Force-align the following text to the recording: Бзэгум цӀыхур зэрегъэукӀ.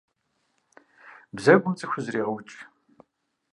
Бзэгум 1.35 1.73
цӀыхур 1.77 2.01
зэрегъэукӀ. 2.03 2.55